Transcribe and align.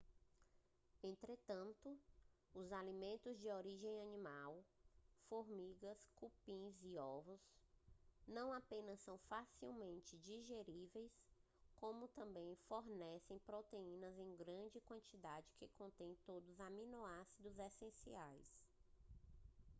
entretanto 1.03 1.95
os 2.55 2.71
alimentos 2.73 3.39
de 3.39 3.51
origem 3.51 4.01
animal 4.01 4.65
formigas 5.29 6.07
cupins 6.15 6.73
ovos 6.99 7.39
não 8.27 8.51
apenas 8.51 8.99
são 9.01 9.19
facilmente 9.29 10.17
digeríveis 10.17 11.11
como 11.75 12.07
também 12.07 12.55
fornecem 12.67 13.37
proteínas 13.45 14.17
em 14.17 14.35
grande 14.35 14.81
quantidade 14.81 15.53
que 15.59 15.67
contêm 15.77 16.17
todos 16.25 16.49
os 16.49 16.59
aminoácidos 16.59 17.59
essenciais 17.59 18.49